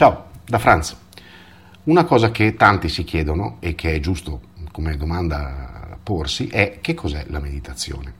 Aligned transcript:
Ciao, 0.00 0.28
da 0.46 0.58
Franz. 0.58 0.96
Una 1.82 2.04
cosa 2.04 2.30
che 2.30 2.54
tanti 2.54 2.88
si 2.88 3.04
chiedono 3.04 3.56
e 3.60 3.74
che 3.74 3.96
è 3.96 4.00
giusto 4.00 4.40
come 4.72 4.96
domanda 4.96 5.98
porsi 6.02 6.46
è 6.46 6.78
che 6.80 6.94
cos'è 6.94 7.26
la 7.28 7.38
meditazione? 7.38 8.10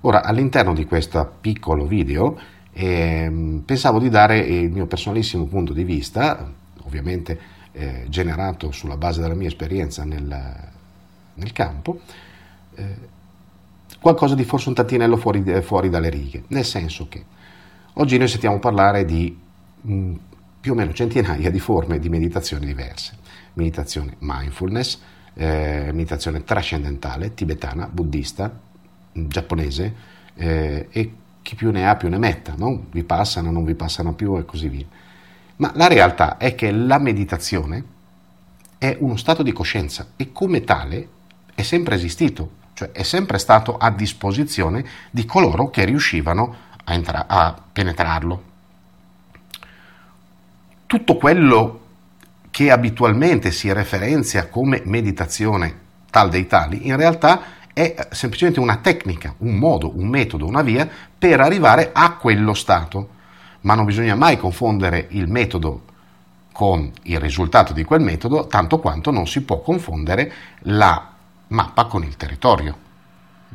Ora, 0.00 0.24
all'interno 0.24 0.74
di 0.74 0.84
questo 0.86 1.36
piccolo 1.40 1.86
video 1.86 2.36
eh, 2.72 3.60
pensavo 3.64 4.00
di 4.00 4.08
dare 4.08 4.38
il 4.38 4.72
mio 4.72 4.86
personalissimo 4.86 5.44
punto 5.44 5.72
di 5.72 5.84
vista, 5.84 6.50
ovviamente 6.82 7.38
eh, 7.70 8.06
generato 8.08 8.72
sulla 8.72 8.96
base 8.96 9.20
della 9.20 9.34
mia 9.34 9.46
esperienza 9.46 10.02
nel, 10.02 10.26
nel 11.34 11.52
campo, 11.52 12.00
eh, 12.74 12.96
qualcosa 14.00 14.34
di 14.34 14.42
forse 14.42 14.68
un 14.68 14.74
tantinello 14.74 15.16
fuori, 15.16 15.44
fuori, 15.62 15.88
dalle 15.88 16.10
righe, 16.10 16.42
nel 16.48 16.64
senso 16.64 17.06
che 17.08 17.24
oggi 17.92 18.18
noi 18.18 18.26
sentiamo 18.26 18.58
parlare 18.58 19.04
di 19.04 19.38
mh, 19.80 19.94
mm, 19.94 20.14
più 20.64 20.72
o 20.72 20.76
meno 20.76 20.94
centinaia 20.94 21.50
di 21.50 21.60
forme 21.60 21.98
di 21.98 22.08
meditazioni 22.08 22.64
diverse, 22.64 23.18
meditazione 23.52 24.16
mindfulness, 24.20 24.98
eh, 25.34 25.90
meditazione 25.92 26.42
trascendentale, 26.42 27.34
tibetana, 27.34 27.86
buddista, 27.86 28.50
giapponese 29.12 29.94
eh, 30.34 30.88
e 30.90 31.12
chi 31.42 31.54
più 31.54 31.70
ne 31.70 31.86
ha 31.86 31.96
più 31.96 32.08
ne 32.08 32.16
metta, 32.16 32.54
no? 32.56 32.86
vi 32.90 33.04
passano, 33.04 33.50
non 33.50 33.62
vi 33.62 33.74
passano 33.74 34.14
più 34.14 34.38
e 34.38 34.46
così 34.46 34.70
via. 34.70 34.86
Ma 35.56 35.70
la 35.74 35.86
realtà 35.86 36.38
è 36.38 36.54
che 36.54 36.70
la 36.70 36.98
meditazione 36.98 37.84
è 38.78 38.96
uno 39.00 39.16
stato 39.16 39.42
di 39.42 39.52
coscienza 39.52 40.12
e 40.16 40.32
come 40.32 40.64
tale 40.64 41.08
è 41.54 41.60
sempre 41.60 41.96
esistito, 41.96 42.50
cioè 42.72 42.90
è 42.90 43.02
sempre 43.02 43.36
stato 43.36 43.76
a 43.76 43.90
disposizione 43.90 44.82
di 45.10 45.26
coloro 45.26 45.68
che 45.68 45.84
riuscivano 45.84 46.56
a, 46.84 46.94
entra- 46.94 47.26
a 47.26 47.54
penetrarlo. 47.70 48.52
Tutto 50.86 51.16
quello 51.16 51.80
che 52.50 52.70
abitualmente 52.70 53.50
si 53.50 53.72
referenzia 53.72 54.48
come 54.48 54.82
meditazione 54.84 55.80
tal 56.10 56.28
dei 56.28 56.46
tali, 56.46 56.86
in 56.86 56.96
realtà 56.96 57.42
è 57.72 57.94
semplicemente 58.10 58.60
una 58.60 58.76
tecnica, 58.76 59.34
un 59.38 59.56
modo, 59.56 59.96
un 59.96 60.06
metodo, 60.06 60.46
una 60.46 60.62
via 60.62 60.88
per 61.18 61.40
arrivare 61.40 61.90
a 61.92 62.14
quello 62.14 62.54
stato. 62.54 63.08
Ma 63.62 63.74
non 63.74 63.84
bisogna 63.84 64.14
mai 64.14 64.36
confondere 64.36 65.06
il 65.10 65.26
metodo 65.26 65.82
con 66.52 66.92
il 67.02 67.18
risultato 67.18 67.72
di 67.72 67.82
quel 67.82 68.00
metodo, 68.00 68.46
tanto 68.46 68.78
quanto 68.78 69.10
non 69.10 69.26
si 69.26 69.42
può 69.42 69.60
confondere 69.60 70.32
la 70.60 71.10
mappa 71.48 71.86
con 71.86 72.04
il 72.04 72.16
territorio. 72.16 72.83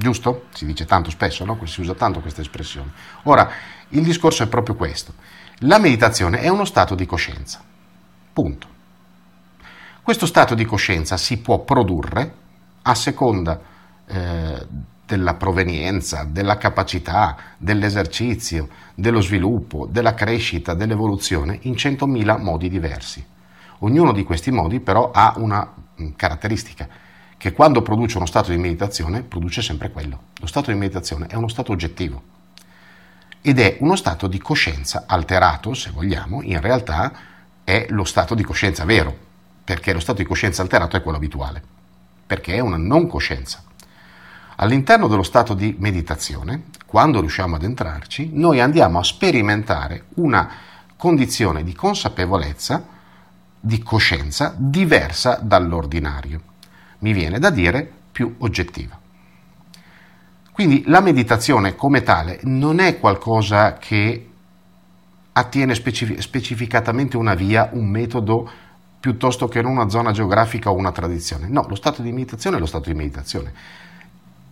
Giusto? 0.02 0.46
Si 0.54 0.66
dice 0.66 0.86
tanto 0.86 1.10
spesso, 1.10 1.44
no? 1.44 1.60
si 1.66 1.82
usa 1.82 1.94
tanto 1.94 2.22
questa 2.22 2.40
espressione. 2.40 2.92
Ora, 3.24 3.52
il 3.90 4.02
discorso 4.02 4.44
è 4.44 4.48
proprio 4.48 4.76
questo. 4.76 5.14
La 5.64 5.78
meditazione 5.78 6.40
è 6.40 6.48
uno 6.48 6.64
stato 6.64 6.96
di 6.96 7.06
coscienza. 7.06 7.62
Punto. 8.32 8.68
Questo 10.02 10.26
stato 10.26 10.56
di 10.56 10.64
coscienza 10.64 11.18
si 11.18 11.40
può 11.40 11.60
produrre 11.60 12.34
a 12.84 12.96
seconda 12.96 13.60
eh, 14.06 14.68
della 15.06 15.34
provenienza, 15.34 16.24
della 16.24 16.58
capacità, 16.58 17.36
dell'esercizio, 17.58 18.70
dello 18.96 19.20
sviluppo, 19.20 19.86
della 19.86 20.14
crescita, 20.14 20.76
dell'evoluzione 20.76 21.60
in 21.64 21.74
100.000 21.74 22.42
modi 22.42 22.70
diversi. 22.70 23.22
Ognuno 23.80 24.14
di 24.14 24.24
questi 24.24 24.50
modi 24.50 24.80
però 24.80 25.12
ha 25.12 25.34
una 25.36 25.70
mm, 26.02 26.12
caratteristica, 26.16 26.88
che 27.40 27.54
quando 27.54 27.82
produce 27.82 28.18
uno 28.18 28.26
stato 28.26 28.52
di 28.52 28.58
meditazione 28.58 29.24
produce 29.24 29.62
sempre 29.62 29.92
quello. 29.92 30.24
Lo 30.42 30.46
stato 30.46 30.72
di 30.72 30.78
meditazione 30.78 31.28
è 31.28 31.36
uno 31.36 31.48
stato 31.48 31.72
oggettivo 31.72 32.22
ed 33.40 33.60
è 33.60 33.78
uno 33.80 33.96
stato 33.96 34.28
di 34.28 34.40
coscienza 34.40 35.06
alterato, 35.08 35.74
se 35.74 35.90
vogliamo, 35.92 36.42
in 36.42 36.60
realtà 36.60 37.14
è 37.64 37.86
lo 37.92 38.04
stato 38.04 38.36
di 38.36 38.44
coscienza 38.44 38.84
vero, 38.84 39.18
perché 39.64 39.94
lo 39.94 40.02
stato 40.02 40.18
di 40.22 40.28
coscienza 40.28 40.62
alterato 40.62 40.98
è 40.98 41.02
quello 41.02 41.16
abituale, 41.16 41.64
perché 42.28 42.56
è 42.56 42.60
una 42.60 42.76
non 42.76 43.08
coscienza. 43.08 43.64
All'interno 44.58 45.08
dello 45.08 45.24
stato 45.24 45.54
di 45.54 45.74
meditazione, 45.80 46.64
quando 46.86 47.22
riusciamo 47.22 47.56
ad 47.56 47.64
entrarci, 47.64 48.32
noi 48.34 48.60
andiamo 48.60 49.00
a 49.00 49.04
sperimentare 49.06 50.08
una 50.16 50.52
condizione 50.98 51.64
di 51.64 51.74
consapevolezza, 51.74 52.86
di 53.62 53.82
coscienza 53.82 54.54
diversa 54.58 55.40
dall'ordinario. 55.42 56.49
Mi 57.00 57.14
viene 57.14 57.40
da 57.40 57.50
dire 57.50 57.90
più 58.12 58.36
oggettiva. 58.40 58.98
Quindi 60.52 60.84
la 60.88 61.00
meditazione 61.00 61.76
come 61.76 62.04
tale 62.04 62.40
non 62.44 62.80
è 62.80 63.00
qualcosa 63.00 63.78
che 63.78 64.28
attiene 65.32 65.74
specific- 65.74 66.20
specificatamente 66.20 67.16
una 67.16 67.34
via, 67.34 67.70
un 67.72 67.88
metodo, 67.88 68.50
piuttosto 69.00 69.48
che 69.48 69.60
in 69.60 69.66
una 69.66 69.88
zona 69.88 70.12
geografica 70.12 70.70
o 70.70 70.76
una 70.76 70.92
tradizione. 70.92 71.48
No, 71.48 71.66
lo 71.70 71.76
stato 71.76 72.02
di 72.02 72.12
meditazione 72.12 72.58
è 72.58 72.60
lo 72.60 72.66
stato 72.66 72.90
di 72.90 72.96
meditazione 72.96 73.54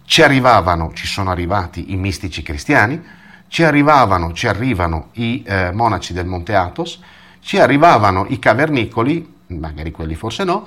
ci 0.07 0.21
arrivavano, 0.21 0.93
ci 0.93 1.05
sono 1.05 1.31
arrivati 1.31 1.91
i 1.91 1.97
mistici 1.97 2.41
cristiani, 2.41 3.03
ci 3.49 3.63
arrivavano, 3.63 4.31
ci 4.31 4.47
arrivano 4.47 5.09
i 5.13 5.43
eh, 5.45 5.71
monaci 5.73 6.13
del 6.13 6.25
Monte 6.25 6.55
Athos, 6.55 7.01
ci 7.41 7.59
arrivavano 7.59 8.25
i 8.29 8.39
cavernicoli, 8.39 9.35
magari 9.47 9.91
quelli 9.91 10.15
forse 10.15 10.45
no, 10.45 10.65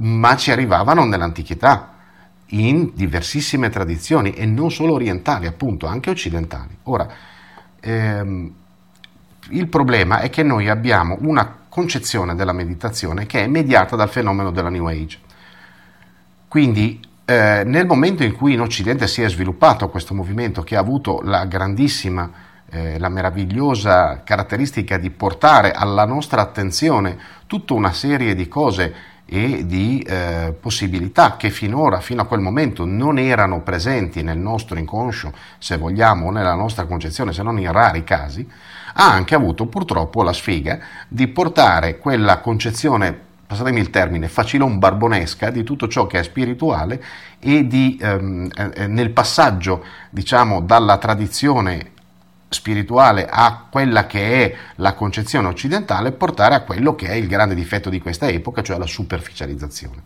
ma 0.00 0.36
ci 0.36 0.50
arrivavano 0.50 1.04
nell'antichità, 1.04 1.94
in 2.52 2.92
diversissime 2.94 3.68
tradizioni 3.68 4.32
e 4.32 4.44
non 4.44 4.70
solo 4.70 4.94
orientali, 4.94 5.46
appunto, 5.46 5.86
anche 5.86 6.10
occidentali. 6.10 6.76
Ora, 6.84 7.08
ehm, 7.78 8.52
il 9.50 9.68
problema 9.68 10.20
è 10.20 10.30
che 10.30 10.42
noi 10.42 10.68
abbiamo 10.68 11.16
una 11.20 11.58
concezione 11.68 12.34
della 12.34 12.52
meditazione 12.52 13.26
che 13.26 13.44
è 13.44 13.46
mediata 13.46 13.96
dal 13.96 14.08
fenomeno 14.08 14.50
della 14.50 14.68
New 14.68 14.86
Age. 14.86 15.18
Quindi 16.48 17.00
eh, 17.24 17.62
nel 17.64 17.86
momento 17.86 18.24
in 18.24 18.34
cui 18.34 18.54
in 18.54 18.60
Occidente 18.60 19.06
si 19.06 19.22
è 19.22 19.28
sviluppato 19.28 19.88
questo 19.88 20.14
movimento 20.14 20.62
che 20.62 20.74
ha 20.74 20.80
avuto 20.80 21.20
la 21.22 21.44
grandissima, 21.44 22.28
eh, 22.68 22.98
la 22.98 23.08
meravigliosa 23.08 24.22
caratteristica 24.24 24.98
di 24.98 25.10
portare 25.10 25.70
alla 25.70 26.04
nostra 26.04 26.40
attenzione 26.40 27.16
tutta 27.46 27.74
una 27.74 27.92
serie 27.92 28.34
di 28.34 28.48
cose 28.48 28.94
e 29.32 29.64
di 29.64 30.00
eh, 30.00 30.52
possibilità 30.58 31.36
che 31.36 31.50
finora, 31.50 32.00
fino 32.00 32.20
a 32.20 32.26
quel 32.26 32.40
momento, 32.40 32.84
non 32.84 33.16
erano 33.16 33.60
presenti 33.60 34.24
nel 34.24 34.38
nostro 34.38 34.76
inconscio, 34.76 35.32
se 35.56 35.76
vogliamo, 35.76 36.26
o 36.26 36.30
nella 36.32 36.54
nostra 36.54 36.84
concezione, 36.84 37.32
se 37.32 37.44
non 37.44 37.56
in 37.60 37.70
rari 37.70 38.02
casi, 38.02 38.44
ha 38.94 39.12
anche 39.12 39.36
avuto 39.36 39.66
purtroppo 39.66 40.24
la 40.24 40.32
sfiga 40.32 40.80
di 41.06 41.28
portare 41.28 41.98
quella 41.98 42.40
concezione 42.40 43.28
passatemi 43.46 43.80
il 43.80 43.90
termine, 43.90 44.28
facilon 44.28 44.78
barbonesca 44.78 45.50
di 45.50 45.64
tutto 45.64 45.88
ciò 45.88 46.06
che 46.06 46.20
è 46.20 46.22
spirituale 46.22 47.02
e 47.40 47.66
di, 47.66 47.98
ehm, 48.00 48.48
eh, 48.74 48.86
nel 48.86 49.10
passaggio 49.10 49.84
diciamo, 50.10 50.60
dalla 50.60 50.98
tradizione 50.98 51.90
spirituale 52.50 53.26
a 53.30 53.66
quella 53.70 54.06
che 54.06 54.44
è 54.44 54.56
la 54.76 54.92
concezione 54.92 55.48
occidentale, 55.48 56.12
portare 56.12 56.56
a 56.56 56.62
quello 56.62 56.94
che 56.94 57.06
è 57.06 57.14
il 57.14 57.28
grande 57.28 57.54
difetto 57.54 57.88
di 57.88 58.00
questa 58.00 58.28
epoca, 58.28 58.60
cioè 58.60 58.76
la 58.76 58.86
superficializzazione. 58.86 60.02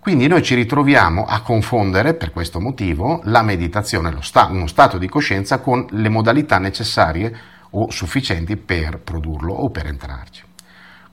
Quindi 0.00 0.26
noi 0.26 0.42
ci 0.42 0.54
ritroviamo 0.54 1.24
a 1.26 1.40
confondere, 1.40 2.14
per 2.14 2.32
questo 2.32 2.60
motivo, 2.60 3.20
la 3.24 3.42
meditazione, 3.42 4.14
sta, 4.20 4.46
uno 4.46 4.66
stato 4.66 4.98
di 4.98 5.08
coscienza, 5.08 5.58
con 5.58 5.86
le 5.90 6.08
modalità 6.08 6.58
necessarie 6.58 7.36
o 7.70 7.90
sufficienti 7.90 8.56
per 8.56 8.98
produrlo 8.98 9.52
o 9.52 9.70
per 9.70 9.86
entrarci. 9.86 10.42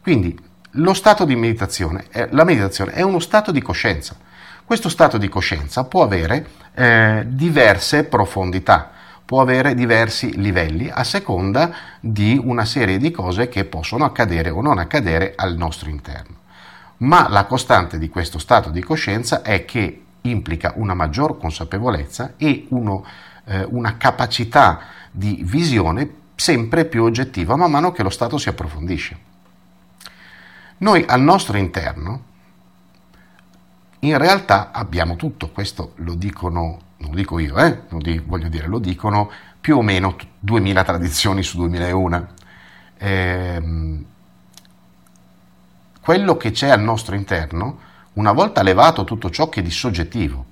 Quindi 0.01 0.37
lo 0.77 0.93
stato 0.93 1.25
di 1.25 1.35
meditazione, 1.35 2.05
la 2.29 2.43
meditazione 2.43 2.91
è 2.91 3.01
uno 3.01 3.19
stato 3.19 3.51
di 3.51 3.61
coscienza. 3.61 4.15
Questo 4.63 4.89
stato 4.89 5.17
di 5.17 5.29
coscienza 5.29 5.83
può 5.83 6.03
avere 6.03 6.47
eh, 6.73 7.23
diverse 7.27 8.05
profondità, 8.05 8.91
può 9.25 9.41
avere 9.41 9.73
diversi 9.73 10.39
livelli 10.39 10.89
a 10.89 11.03
seconda 11.03 11.73
di 11.99 12.39
una 12.41 12.63
serie 12.63 12.97
di 12.97 13.09
cose 13.09 13.47
che 13.47 13.65
possono 13.65 14.05
accadere 14.05 14.51
o 14.51 14.61
non 14.61 14.77
accadere 14.77 15.33
al 15.35 15.55
nostro 15.55 15.89
interno. 15.89 16.35
Ma 16.97 17.27
la 17.27 17.45
costante 17.45 17.97
di 17.97 18.07
questo 18.07 18.37
stato 18.37 18.69
di 18.69 18.81
coscienza 18.81 19.41
è 19.41 19.65
che 19.65 20.03
implica 20.21 20.73
una 20.75 20.93
maggior 20.93 21.37
consapevolezza 21.37 22.33
e 22.37 22.67
uno, 22.69 23.03
eh, 23.45 23.65
una 23.69 23.97
capacità 23.97 24.79
di 25.11 25.41
visione 25.43 26.23
sempre 26.35 26.85
più 26.85 27.03
oggettiva 27.03 27.55
man 27.55 27.71
mano 27.71 27.91
che 27.91 28.03
lo 28.03 28.09
stato 28.09 28.37
si 28.37 28.49
approfondisce. 28.49 29.17
Noi 30.77 31.03
al 31.07 31.21
nostro 31.21 31.57
interno 31.57 32.33
in 33.99 34.17
realtà 34.17 34.71
abbiamo 34.71 35.15
tutto, 35.15 35.49
questo 35.49 35.93
lo 35.95 36.13
dicono, 36.15 36.79
non 36.97 37.09
lo 37.09 37.15
dico 37.15 37.39
io, 37.39 37.57
eh, 37.57 37.81
lo 37.89 37.99
dico, 37.99 38.23
voglio 38.27 38.47
dire, 38.47 38.67
lo 38.67 38.79
dicono 38.79 39.29
più 39.59 39.77
o 39.77 39.81
meno 39.81 40.15
2000 40.39 40.83
tradizioni 40.83 41.43
su 41.43 41.57
2001. 41.57 42.27
Eh, 42.97 44.03
quello 46.01 46.37
che 46.37 46.51
c'è 46.51 46.69
al 46.69 46.81
nostro 46.81 47.15
interno, 47.15 47.79
una 48.13 48.31
volta 48.31 48.61
levato 48.61 49.03
tutto 49.03 49.29
ciò 49.29 49.49
che 49.49 49.61
di 49.61 49.71
soggettivo 49.71 50.45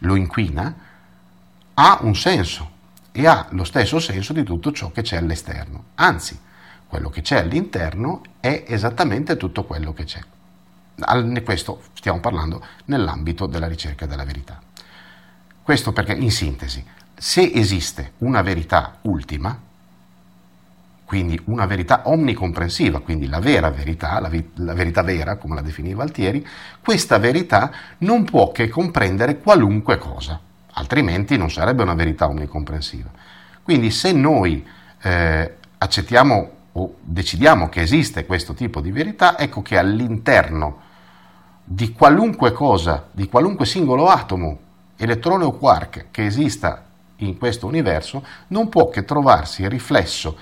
lo 0.00 0.14
inquina, 0.14 0.74
ha 1.74 1.98
un 2.00 2.14
senso 2.14 2.70
e 3.12 3.26
ha 3.26 3.46
lo 3.50 3.64
stesso 3.64 3.98
senso 4.00 4.32
di 4.32 4.42
tutto 4.42 4.72
ciò 4.72 4.90
che 4.90 5.02
c'è 5.02 5.16
all'esterno. 5.16 5.84
Anzi, 5.96 6.38
quello 6.86 7.10
che 7.10 7.20
c'è 7.20 7.38
all'interno 7.38 8.22
è 8.40 8.64
esattamente 8.66 9.36
tutto 9.36 9.64
quello 9.64 9.92
che 9.92 10.04
c'è. 10.04 10.20
Questo 11.44 11.82
stiamo 11.92 12.20
parlando 12.20 12.64
nell'ambito 12.86 13.46
della 13.46 13.68
ricerca 13.68 14.06
della 14.06 14.24
verità. 14.24 14.60
Questo 15.68 15.92
perché, 15.92 16.14
in 16.14 16.30
sintesi, 16.30 16.82
se 17.14 17.52
esiste 17.54 18.12
una 18.20 18.40
verità 18.40 18.96
ultima, 19.02 19.54
quindi 21.04 21.38
una 21.44 21.66
verità 21.66 22.04
omnicomprensiva, 22.04 23.00
quindi 23.00 23.28
la 23.28 23.38
vera 23.38 23.68
verità, 23.68 24.18
la, 24.18 24.30
vi- 24.30 24.48
la, 24.54 24.72
verità 24.72 25.02
vera, 25.02 25.36
come 25.36 25.56
la 25.56 25.60
definiva 25.60 26.02
Altieri, 26.02 26.42
questa 26.82 27.18
verità 27.18 27.70
non 27.98 28.24
può 28.24 28.50
che 28.50 28.70
comprendere 28.70 29.40
qualunque 29.40 29.98
cosa, 29.98 30.40
altrimenti 30.72 31.36
non 31.36 31.50
sarebbe 31.50 31.82
una 31.82 31.92
verità 31.92 32.28
omnicomprensiva. 32.28 33.10
Quindi 33.62 33.90
se 33.90 34.12
noi 34.12 34.66
eh, 35.02 35.54
accettiamo 35.76 36.50
o 36.72 36.94
decidiamo 37.02 37.68
che 37.68 37.82
esiste 37.82 38.24
questo 38.24 38.54
tipo 38.54 38.80
di 38.80 38.90
verità, 38.90 39.38
ecco 39.38 39.60
che 39.60 39.76
all'interno 39.76 40.80
di 41.62 41.92
qualunque 41.92 42.52
cosa, 42.52 43.08
di 43.12 43.28
qualunque 43.28 43.66
singolo 43.66 44.08
atomo, 44.08 44.60
elettrone 44.98 45.44
o 45.44 45.52
quark 45.52 46.06
che 46.10 46.26
esista 46.26 46.84
in 47.16 47.38
questo 47.38 47.66
universo, 47.66 48.24
non 48.48 48.68
può 48.68 48.88
che 48.88 49.04
trovarsi 49.04 49.66
riflesso 49.68 50.36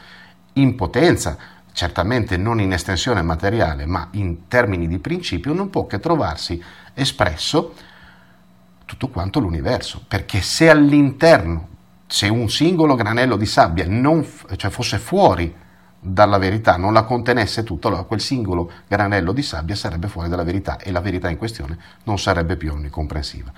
in 0.54 0.74
potenza, 0.74 1.36
certamente 1.72 2.36
non 2.36 2.60
in 2.60 2.72
estensione 2.72 3.22
materiale, 3.22 3.86
ma 3.86 4.08
in 4.12 4.48
termini 4.48 4.88
di 4.88 4.98
principio, 4.98 5.52
non 5.52 5.70
può 5.70 5.86
che 5.86 6.00
trovarsi 6.00 6.62
espresso 6.94 7.74
tutto 8.86 9.08
quanto 9.08 9.40
l'universo, 9.40 10.02
perché 10.06 10.40
se 10.40 10.70
all'interno, 10.70 11.68
se 12.06 12.28
un 12.28 12.48
singolo 12.48 12.94
granello 12.94 13.36
di 13.36 13.46
sabbia 13.46 13.84
non, 13.86 14.26
cioè 14.56 14.70
fosse 14.70 14.98
fuori 14.98 15.54
dalla 15.98 16.38
verità, 16.38 16.76
non 16.76 16.92
la 16.92 17.02
contenesse 17.02 17.64
tutto, 17.64 17.88
allora 17.88 18.04
quel 18.04 18.20
singolo 18.20 18.70
granello 18.86 19.32
di 19.32 19.42
sabbia 19.42 19.74
sarebbe 19.74 20.08
fuori 20.08 20.28
dalla 20.28 20.44
verità 20.44 20.78
e 20.78 20.92
la 20.92 21.00
verità 21.00 21.28
in 21.28 21.36
questione 21.36 21.76
non 22.04 22.18
sarebbe 22.18 22.56
più 22.56 22.72
onnicomprensiva. 22.72 23.52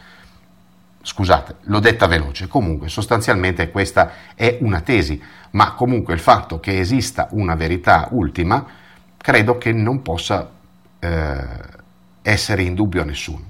Scusate, 1.00 1.56
l'ho 1.62 1.78
detta 1.78 2.06
veloce, 2.06 2.48
comunque 2.48 2.88
sostanzialmente 2.88 3.70
questa 3.70 4.10
è 4.34 4.58
una 4.60 4.80
tesi, 4.80 5.22
ma 5.52 5.72
comunque 5.72 6.14
il 6.14 6.20
fatto 6.20 6.60
che 6.60 6.78
esista 6.78 7.28
una 7.30 7.54
verità 7.54 8.08
ultima 8.10 8.66
credo 9.16 9.58
che 9.58 9.72
non 9.72 10.02
possa 10.02 10.50
eh, 10.98 11.38
essere 12.22 12.62
in 12.62 12.74
dubbio 12.74 13.02
a 13.02 13.04
nessuno. 13.04 13.44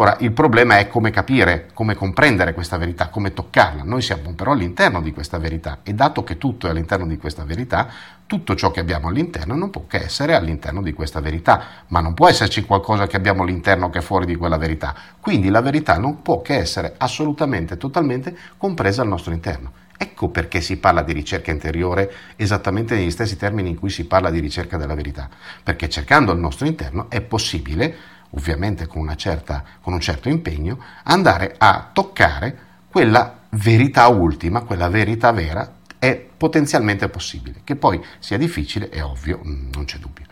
Ora, 0.00 0.16
il 0.20 0.32
problema 0.32 0.78
è 0.78 0.88
come 0.88 1.10
capire, 1.10 1.68
come 1.74 1.94
comprendere 1.94 2.54
questa 2.54 2.78
verità, 2.78 3.10
come 3.10 3.34
toccarla. 3.34 3.82
Noi 3.82 4.00
siamo 4.00 4.32
però 4.32 4.52
all'interno 4.52 5.02
di 5.02 5.12
questa 5.12 5.36
verità 5.36 5.80
e 5.82 5.92
dato 5.92 6.24
che 6.24 6.38
tutto 6.38 6.66
è 6.66 6.70
all'interno 6.70 7.06
di 7.06 7.18
questa 7.18 7.44
verità, 7.44 7.86
tutto 8.26 8.54
ciò 8.54 8.70
che 8.70 8.80
abbiamo 8.80 9.08
all'interno 9.08 9.54
non 9.54 9.68
può 9.68 9.84
che 9.86 9.98
essere 9.98 10.34
all'interno 10.34 10.80
di 10.80 10.94
questa 10.94 11.20
verità, 11.20 11.84
ma 11.88 12.00
non 12.00 12.14
può 12.14 12.30
esserci 12.30 12.64
qualcosa 12.64 13.06
che 13.06 13.16
abbiamo 13.16 13.42
all'interno 13.42 13.90
che 13.90 13.98
è 13.98 14.00
fuori 14.00 14.24
di 14.24 14.36
quella 14.36 14.56
verità. 14.56 14.94
Quindi 15.20 15.50
la 15.50 15.60
verità 15.60 15.98
non 15.98 16.22
può 16.22 16.40
che 16.40 16.54
essere 16.54 16.94
assolutamente, 16.96 17.76
totalmente 17.76 18.34
compresa 18.56 19.02
al 19.02 19.08
nostro 19.08 19.34
interno. 19.34 19.72
Ecco 19.98 20.30
perché 20.30 20.62
si 20.62 20.78
parla 20.78 21.02
di 21.02 21.12
ricerca 21.12 21.50
interiore 21.50 22.10
esattamente 22.36 22.94
negli 22.94 23.10
stessi 23.10 23.36
termini 23.36 23.68
in 23.68 23.78
cui 23.78 23.90
si 23.90 24.06
parla 24.06 24.30
di 24.30 24.40
ricerca 24.40 24.78
della 24.78 24.94
verità, 24.94 25.28
perché 25.62 25.90
cercando 25.90 26.32
il 26.32 26.38
nostro 26.38 26.66
interno 26.66 27.10
è 27.10 27.20
possibile 27.20 28.18
ovviamente 28.30 28.86
con, 28.86 29.12
certa, 29.16 29.62
con 29.80 29.92
un 29.92 30.00
certo 30.00 30.28
impegno, 30.28 30.78
andare 31.04 31.54
a 31.56 31.90
toccare 31.92 32.68
quella 32.88 33.38
verità 33.50 34.06
ultima, 34.08 34.62
quella 34.62 34.88
verità 34.88 35.32
vera, 35.32 35.78
è 35.98 36.28
potenzialmente 36.36 37.08
possibile. 37.08 37.60
Che 37.64 37.76
poi 37.76 38.02
sia 38.18 38.38
difficile 38.38 38.88
è 38.88 39.02
ovvio, 39.04 39.40
mm, 39.44 39.70
non 39.72 39.84
c'è 39.84 39.98
dubbio. 39.98 40.26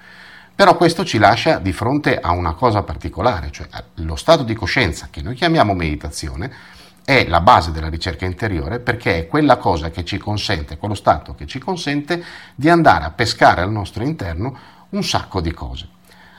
Però 0.54 0.76
questo 0.76 1.04
ci 1.04 1.18
lascia 1.18 1.58
di 1.58 1.72
fronte 1.72 2.18
a 2.18 2.32
una 2.32 2.54
cosa 2.54 2.82
particolare, 2.82 3.52
cioè 3.52 3.68
lo 3.96 4.16
stato 4.16 4.42
di 4.42 4.54
coscienza 4.54 5.06
che 5.08 5.22
noi 5.22 5.36
chiamiamo 5.36 5.72
meditazione 5.72 6.50
è 7.04 7.26
la 7.28 7.40
base 7.40 7.70
della 7.70 7.88
ricerca 7.88 8.24
interiore 8.24 8.80
perché 8.80 9.18
è 9.18 9.26
quella 9.28 9.56
cosa 9.56 9.90
che 9.90 10.04
ci 10.04 10.18
consente, 10.18 10.76
quello 10.76 10.96
stato 10.96 11.34
che 11.34 11.46
ci 11.46 11.60
consente 11.60 12.22
di 12.56 12.68
andare 12.68 13.04
a 13.04 13.12
pescare 13.12 13.60
al 13.60 13.70
nostro 13.70 14.02
interno 14.02 14.58
un 14.90 15.04
sacco 15.04 15.40
di 15.40 15.52
cose. 15.52 15.88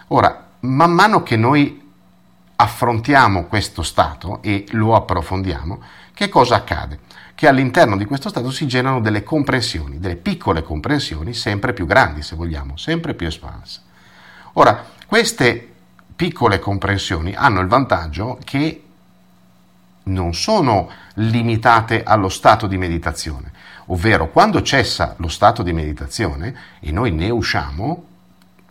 Ora, 0.07 0.49
man 0.61 0.91
mano 0.91 1.23
che 1.23 1.35
noi 1.35 1.88
affrontiamo 2.56 3.45
questo 3.45 3.83
stato 3.83 4.41
e 4.41 4.65
lo 4.71 4.95
approfondiamo, 4.95 5.81
che 6.13 6.27
cosa 6.27 6.56
accade? 6.56 7.00
Che 7.33 7.47
all'interno 7.47 7.95
di 7.95 8.03
questo 8.03 8.27
stato 8.27 8.51
si 8.51 8.67
generano 8.67 9.00
delle 9.00 9.23
comprensioni, 9.23 10.00
delle 10.00 10.17
piccole 10.17 10.61
comprensioni 10.61 11.33
sempre 11.33 11.71
più 11.71 11.85
grandi, 11.85 12.21
se 12.21 12.35
vogliamo, 12.35 12.75
sempre 12.75 13.13
più 13.13 13.27
espanse. 13.27 13.81
Ora, 14.53 14.83
queste 15.06 15.73
piccole 16.13 16.59
comprensioni 16.59 17.33
hanno 17.33 17.62
il 17.62 17.67
vantaggio 17.67 18.38
che 18.44 18.83
non 20.03 20.33
sono 20.33 20.89
limitate 21.15 22.03
allo 22.03 22.27
stato 22.27 22.67
di 22.67 22.77
meditazione, 22.77 23.53
ovvero 23.85 24.29
quando 24.29 24.62
cessa 24.62 25.15
lo 25.17 25.29
stato 25.29 25.63
di 25.63 25.71
meditazione 25.71 26.53
e 26.81 26.91
noi 26.91 27.12
ne 27.12 27.29
usciamo, 27.29 28.08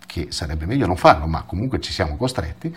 che 0.09 0.29
sarebbe 0.31 0.65
meglio 0.65 0.87
non 0.87 0.97
farlo, 0.97 1.27
ma 1.27 1.43
comunque 1.43 1.81
ci 1.81 1.93
siamo 1.93 2.17
costretti, 2.17 2.75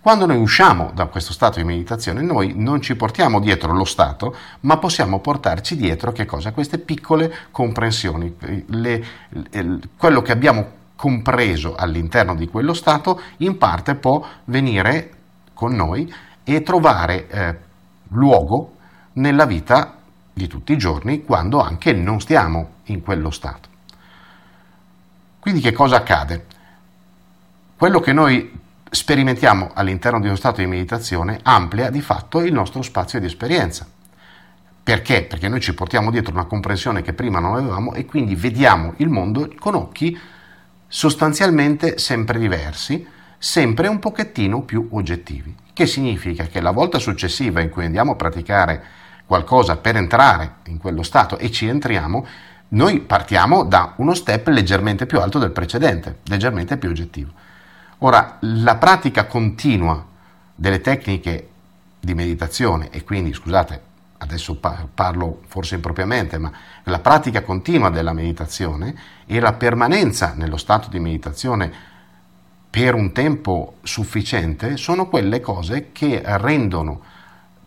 quando 0.00 0.26
noi 0.26 0.36
usciamo 0.36 0.90
da 0.92 1.06
questo 1.06 1.32
stato 1.32 1.58
di 1.58 1.64
meditazione, 1.64 2.20
noi 2.20 2.52
non 2.54 2.82
ci 2.82 2.94
portiamo 2.94 3.40
dietro 3.40 3.72
lo 3.72 3.86
stato, 3.86 4.36
ma 4.60 4.76
possiamo 4.76 5.18
portarci 5.18 5.76
dietro 5.76 6.12
che 6.12 6.26
cosa? 6.26 6.52
Queste 6.52 6.76
piccole 6.76 7.34
comprensioni, 7.50 8.36
le, 8.66 9.04
le, 9.30 9.78
quello 9.96 10.20
che 10.20 10.32
abbiamo 10.32 10.66
compreso 10.94 11.74
all'interno 11.74 12.34
di 12.34 12.48
quello 12.48 12.74
stato 12.74 13.18
in 13.38 13.56
parte 13.56 13.94
può 13.94 14.22
venire 14.44 15.10
con 15.54 15.74
noi 15.74 16.12
e 16.44 16.62
trovare 16.62 17.26
eh, 17.28 17.58
luogo 18.08 18.74
nella 19.14 19.46
vita 19.46 19.96
di 20.34 20.46
tutti 20.48 20.74
i 20.74 20.76
giorni 20.76 21.24
quando 21.24 21.60
anche 21.60 21.94
non 21.94 22.20
stiamo 22.20 22.72
in 22.84 23.00
quello 23.00 23.30
stato. 23.30 23.68
Quindi 25.40 25.62
che 25.62 25.72
cosa 25.72 25.96
accade? 25.96 26.44
Quello 27.76 27.98
che 27.98 28.12
noi 28.12 28.56
sperimentiamo 28.88 29.72
all'interno 29.74 30.20
di 30.20 30.28
uno 30.28 30.36
stato 30.36 30.60
di 30.60 30.66
meditazione 30.68 31.40
amplia 31.42 31.90
di 31.90 32.00
fatto 32.00 32.40
il 32.40 32.52
nostro 32.52 32.82
spazio 32.82 33.18
di 33.18 33.26
esperienza. 33.26 33.84
Perché? 34.82 35.24
Perché 35.24 35.48
noi 35.48 35.60
ci 35.60 35.74
portiamo 35.74 36.12
dietro 36.12 36.32
una 36.32 36.44
comprensione 36.44 37.02
che 37.02 37.14
prima 37.14 37.40
non 37.40 37.56
avevamo 37.56 37.92
e 37.92 38.04
quindi 38.04 38.36
vediamo 38.36 38.94
il 38.98 39.08
mondo 39.08 39.52
con 39.58 39.74
occhi 39.74 40.16
sostanzialmente 40.86 41.98
sempre 41.98 42.38
diversi, 42.38 43.04
sempre 43.38 43.88
un 43.88 43.98
pochettino 43.98 44.62
più 44.62 44.90
oggettivi. 44.92 45.52
Che 45.72 45.86
significa 45.86 46.44
che 46.44 46.60
la 46.60 46.70
volta 46.70 47.00
successiva 47.00 47.60
in 47.60 47.70
cui 47.70 47.86
andiamo 47.86 48.12
a 48.12 48.16
praticare 48.16 48.84
qualcosa 49.26 49.78
per 49.78 49.96
entrare 49.96 50.58
in 50.66 50.78
quello 50.78 51.02
stato 51.02 51.38
e 51.38 51.50
ci 51.50 51.66
entriamo, 51.66 52.24
noi 52.68 53.00
partiamo 53.00 53.64
da 53.64 53.94
uno 53.96 54.14
step 54.14 54.46
leggermente 54.46 55.06
più 55.06 55.18
alto 55.18 55.40
del 55.40 55.50
precedente, 55.50 56.18
leggermente 56.26 56.76
più 56.76 56.90
oggettivo. 56.90 57.32
Ora, 58.04 58.36
la 58.40 58.76
pratica 58.76 59.24
continua 59.24 60.04
delle 60.54 60.82
tecniche 60.82 61.48
di 61.98 62.12
meditazione, 62.12 62.90
e 62.90 63.02
quindi, 63.02 63.32
scusate, 63.32 63.80
adesso 64.18 64.60
parlo 64.92 65.40
forse 65.46 65.76
impropriamente, 65.76 66.36
ma 66.36 66.52
la 66.82 66.98
pratica 66.98 67.40
continua 67.40 67.88
della 67.88 68.12
meditazione 68.12 68.94
e 69.24 69.40
la 69.40 69.54
permanenza 69.54 70.34
nello 70.36 70.58
stato 70.58 70.90
di 70.90 70.98
meditazione 70.98 71.72
per 72.68 72.92
un 72.92 73.12
tempo 73.12 73.76
sufficiente 73.82 74.76
sono 74.76 75.08
quelle 75.08 75.40
cose 75.40 75.90
che 75.92 76.20
rendono 76.24 77.00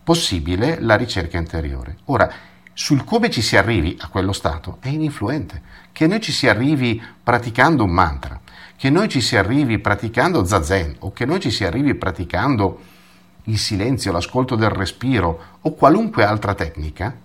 possibile 0.03 0.79
la 0.79 0.96
ricerca 0.96 1.39
interiore. 1.39 1.98
Ora, 2.06 2.32
sul 2.74 3.03
come 3.03 3.32
ci 3.32 3.41
si 3.41 3.58
arrivi 3.58 3.98
a 4.01 4.08
quello 4.10 4.34
stato 4.34 4.77
è 4.82 4.89
ininfluente. 4.89 5.62
Che 5.91 6.06
noi 6.06 6.22
ci 6.22 6.32
si 6.32 6.48
arrivi 6.48 7.01
praticando 7.24 7.84
un 7.84 7.89
mantra, 7.89 8.39
che 8.77 8.89
noi 8.91 9.10
ci 9.10 9.22
si 9.22 9.36
arrivi 9.36 9.79
praticando 9.79 10.46
zazen 10.46 10.98
o 11.00 11.12
che 11.12 11.25
noi 11.25 11.39
ci 11.39 11.50
si 11.50 11.65
arrivi 11.65 11.96
praticando 11.96 12.79
il 13.46 13.57
silenzio, 13.57 14.12
l'ascolto 14.12 14.55
del 14.55 14.69
respiro 14.69 15.57
o 15.62 15.74
qualunque 15.74 16.24
altra 16.24 16.53
tecnica, 16.53 17.15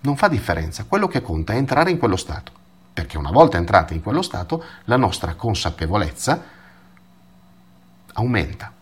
non 0.00 0.16
fa 0.16 0.28
differenza. 0.28 0.84
Quello 0.84 1.08
che 1.08 1.22
conta 1.22 1.54
è 1.54 1.56
entrare 1.56 1.90
in 1.90 1.98
quello 1.98 2.16
stato, 2.16 2.52
perché 2.92 3.18
una 3.18 3.32
volta 3.32 3.56
entrati 3.56 3.94
in 3.94 4.02
quello 4.02 4.22
stato 4.22 4.62
la 4.84 4.96
nostra 4.96 5.34
consapevolezza 5.34 6.42
aumenta 8.12 8.72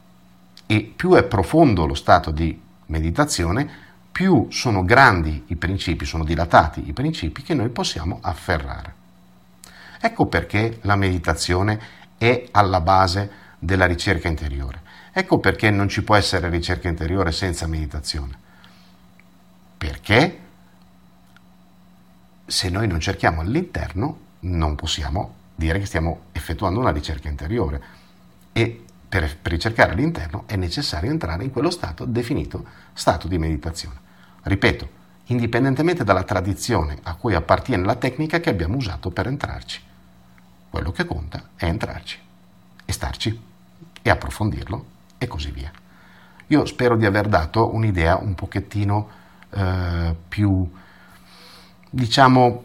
e 0.66 0.92
più 0.94 1.14
è 1.14 1.22
profondo 1.22 1.86
lo 1.86 1.94
stato 1.94 2.30
di 2.30 2.60
meditazione, 2.86 3.70
più 4.12 4.48
sono 4.50 4.84
grandi 4.84 5.44
i 5.46 5.56
principi, 5.56 6.04
sono 6.04 6.24
dilatati 6.24 6.86
i 6.86 6.92
principi 6.92 7.42
che 7.42 7.54
noi 7.54 7.70
possiamo 7.70 8.18
afferrare. 8.20 9.00
Ecco 10.04 10.26
perché 10.26 10.80
la 10.82 10.96
meditazione 10.96 11.80
è 12.18 12.48
alla 12.50 12.80
base 12.80 13.30
della 13.60 13.86
ricerca 13.86 14.26
interiore. 14.26 14.80
Ecco 15.12 15.38
perché 15.38 15.70
non 15.70 15.88
ci 15.88 16.02
può 16.02 16.16
essere 16.16 16.48
ricerca 16.48 16.88
interiore 16.88 17.30
senza 17.30 17.68
meditazione. 17.68 18.36
Perché 19.78 20.38
se 22.44 22.68
noi 22.68 22.88
non 22.88 22.98
cerchiamo 22.98 23.42
all'interno, 23.42 24.18
non 24.40 24.74
possiamo 24.74 25.34
dire 25.54 25.78
che 25.78 25.86
stiamo 25.86 26.22
effettuando 26.32 26.80
una 26.80 26.90
ricerca 26.90 27.28
interiore 27.28 27.80
e 28.50 28.84
per, 29.08 29.38
per 29.38 29.52
ricercare 29.52 29.92
all'interno 29.92 30.42
è 30.46 30.56
necessario 30.56 31.12
entrare 31.12 31.44
in 31.44 31.52
quello 31.52 31.70
stato 31.70 32.04
definito 32.06 32.64
stato 32.92 33.28
di 33.28 33.38
meditazione. 33.38 34.00
Ripeto, 34.42 34.88
indipendentemente 35.26 36.02
dalla 36.02 36.24
tradizione 36.24 36.98
a 37.04 37.14
cui 37.14 37.34
appartiene 37.34 37.84
la 37.84 37.94
tecnica 37.94 38.40
che 38.40 38.50
abbiamo 38.50 38.76
usato 38.76 39.10
per 39.10 39.28
entrarci. 39.28 39.90
Quello 40.72 40.90
che 40.90 41.04
conta 41.04 41.50
è 41.54 41.66
entrarci 41.66 42.18
e 42.86 42.92
starci 42.94 43.40
e 44.00 44.08
approfondirlo 44.08 44.84
e 45.18 45.26
così 45.26 45.50
via. 45.50 45.70
Io 46.46 46.64
spero 46.64 46.96
di 46.96 47.04
aver 47.04 47.28
dato 47.28 47.74
un'idea 47.74 48.16
un 48.16 48.34
pochettino 48.34 49.08
eh, 49.50 50.16
più, 50.26 50.66
diciamo, 51.90 52.64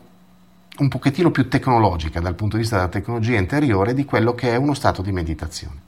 un 0.78 0.88
pochettino 0.88 1.32
più 1.32 1.50
tecnologica 1.50 2.22
dal 2.22 2.36
punto 2.36 2.56
di 2.56 2.62
vista 2.62 2.78
della 2.78 2.88
tecnologia 2.88 3.38
interiore 3.38 3.94
di 3.94 4.06
quello 4.06 4.34
che 4.34 4.54
è 4.54 4.56
uno 4.56 4.74
stato 4.74 5.02
di 5.02 5.12
meditazione. 5.12 5.82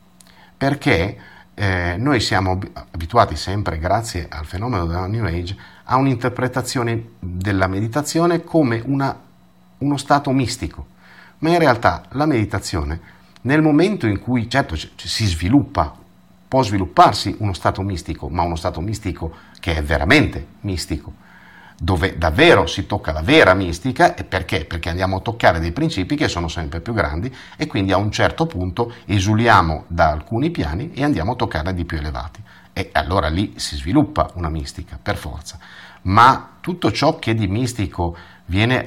Perché 0.58 1.18
eh, 1.54 1.96
noi 1.98 2.20
siamo 2.20 2.60
abituati 2.92 3.38
sempre, 3.38 3.80
grazie 3.80 4.28
al 4.30 4.46
fenomeno 4.46 4.86
della 4.86 5.08
New 5.08 5.24
Age, 5.24 5.56
a 5.86 5.96
un'interpretazione 5.96 7.12
della 7.18 7.68
meditazione 7.68 8.44
come 8.44 8.84
una, 8.86 9.18
uno 9.78 9.96
stato 9.96 10.32
mistico. 10.32 10.98
Ma 11.40 11.50
in 11.50 11.60
realtà 11.60 12.04
la 12.12 12.26
meditazione, 12.26 13.00
nel 13.42 13.62
momento 13.62 14.08
in 14.08 14.20
cui, 14.20 14.50
certo, 14.50 14.76
si 14.76 15.26
sviluppa, 15.26 15.96
può 16.48 16.64
svilupparsi 16.64 17.36
uno 17.40 17.54
stato 17.54 17.82
mistico, 17.82 18.28
ma 18.28 18.42
uno 18.42 18.56
stato 18.56 18.82
mistico 18.82 19.36
che 19.60 19.76
è 19.76 19.84
veramente 19.84 20.46
mistico, 20.62 21.14
dove 21.80 22.18
davvero 22.18 22.66
si 22.66 22.86
tocca 22.86 23.14
la 23.14 23.22
vera 23.22 23.54
mistica, 23.54 24.16
e 24.16 24.26
perché? 24.26 24.66
Perché 24.66 24.90
andiamo 24.90 25.18
a 25.18 25.22
toccare 25.22 25.60
dei 25.60 25.72
principi 25.72 26.16
che 26.16 26.28
sono 26.28 26.50
sempre 26.50 26.82
più 26.82 26.94
grandi 26.94 27.34
e 27.56 27.68
quindi 27.68 27.94
a 27.94 27.98
un 27.98 28.12
certo 28.12 28.46
punto 28.46 28.94
esuliamo 29.06 29.86
da 29.88 30.10
alcuni 30.10 30.50
piani 30.50 30.92
e 30.92 31.04
andiamo 31.04 31.34
a 31.34 31.36
toccarne 31.36 31.74
di 31.74 31.86
più 31.86 31.98
elevati. 31.98 32.42
E 32.74 32.90
allora 32.94 33.30
lì 33.30 33.54
si 33.56 33.78
sviluppa 33.78 34.32
una 34.34 34.50
mistica, 34.50 35.00
per 35.02 35.16
forza. 35.16 35.58
Ma 36.02 36.58
tutto 36.60 36.92
ciò 36.92 37.18
che 37.18 37.34
di 37.34 37.48
mistico 37.48 38.18
viene, 38.50 38.84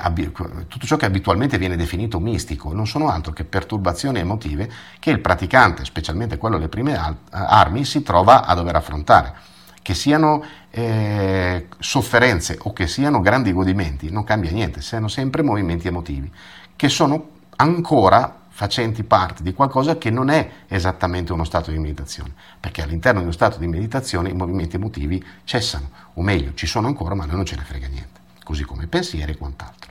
tutto 0.69 0.87
ciò 0.87 0.97
che 0.97 1.07
abitualmente 1.07 1.57
viene 1.57 1.77
definito 1.77 2.19
mistico 2.21 2.73
non 2.75 2.87
sono 2.87 3.09
altro 3.09 3.33
che 3.33 3.45
perturbazioni 3.45 4.19
emotive 4.19 4.71
che 4.99 5.11
il 5.11 5.21
praticante, 5.21 5.85
specialmente 5.85 6.37
quello 6.37 6.57
delle 6.57 6.69
prime 6.69 6.99
armi, 7.31 7.85
si 7.85 8.03
trova 8.03 8.45
a 8.45 8.55
dover 8.55 8.77
affrontare. 8.77 9.51
Che 9.83 9.95
siano 9.95 10.45
eh, 10.71 11.67
sofferenze 11.79 12.57
o 12.63 12.73
che 12.73 12.87
siano 12.87 13.21
grandi 13.21 13.53
godimenti, 13.53 14.11
non 14.11 14.23
cambia 14.23 14.53
niente, 14.53 14.81
siano 14.81 15.09
sempre 15.09 15.43
movimenti 15.43 15.89
emotivi, 15.89 16.31
che 16.77 16.89
sono 16.89 17.31
ancora 17.57 18.43
facenti 18.49 19.03
parte 19.03 19.43
di 19.43 19.53
qualcosa 19.55 19.99
che 19.99 20.11
non 20.11 20.29
è 20.29 20.49
esattamente 20.69 21.33
uno 21.33 21.43
stato 21.43 21.73
di 21.73 21.79
meditazione, 21.79 22.33
perché 22.61 22.83
all'interno 22.83 23.19
di 23.19 23.25
uno 23.25 23.33
stato 23.33 23.59
di 23.59 23.67
meditazione 23.67 24.29
i 24.29 24.35
movimenti 24.35 24.77
emotivi 24.77 25.25
cessano, 25.43 25.91
o 26.15 26.23
meglio, 26.23 26.53
ci 26.55 26.67
sono 26.67 26.87
ancora, 26.87 27.17
ma 27.17 27.25
noi 27.25 27.37
non 27.37 27.45
ce 27.45 27.57
ne 27.57 27.63
frega 27.63 27.89
niente, 27.89 28.12
così 28.43 28.65
come 28.65 28.87
pensieri 28.87 29.33
e 29.33 29.37
quant'altro. 29.37 29.91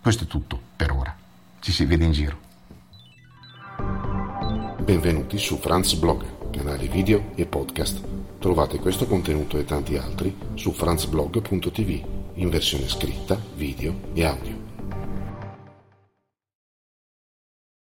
Questo 0.00 0.24
è 0.24 0.26
tutto 0.26 0.60
per 0.76 0.90
ora, 0.90 1.14
ci 1.60 1.72
si 1.72 1.84
vede 1.84 2.04
in 2.04 2.12
giro. 2.12 2.38
Benvenuti 4.82 5.38
su 5.38 5.58
Franz 5.58 5.94
Blog 5.94 6.40
canali 6.52 6.86
video 6.86 7.32
e 7.34 7.46
podcast. 7.46 8.00
Trovate 8.38 8.78
questo 8.78 9.06
contenuto 9.06 9.58
e 9.58 9.64
tanti 9.64 9.96
altri 9.96 10.36
su 10.54 10.72
franzblog.tv 10.72 12.04
in 12.34 12.50
versione 12.50 12.88
scritta, 12.88 13.40
video 13.56 13.94
e 14.12 14.24
audio. 14.24 14.61